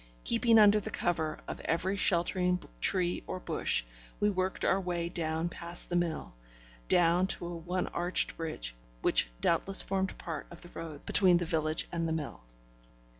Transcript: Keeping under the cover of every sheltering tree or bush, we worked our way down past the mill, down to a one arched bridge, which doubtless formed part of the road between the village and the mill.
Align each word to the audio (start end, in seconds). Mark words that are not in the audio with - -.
Keeping 0.23 0.57
under 0.57 0.79
the 0.79 0.89
cover 0.89 1.37
of 1.47 1.59
every 1.59 1.95
sheltering 1.95 2.59
tree 2.79 3.23
or 3.27 3.39
bush, 3.39 3.83
we 4.19 4.31
worked 4.31 4.65
our 4.65 4.81
way 4.81 5.09
down 5.09 5.47
past 5.47 5.89
the 5.89 5.95
mill, 5.95 6.33
down 6.87 7.27
to 7.27 7.45
a 7.45 7.55
one 7.55 7.85
arched 7.89 8.35
bridge, 8.35 8.73
which 9.03 9.29
doubtless 9.41 9.83
formed 9.83 10.17
part 10.17 10.47
of 10.49 10.61
the 10.63 10.69
road 10.69 11.05
between 11.05 11.37
the 11.37 11.45
village 11.45 11.87
and 11.91 12.07
the 12.07 12.13
mill. 12.13 12.41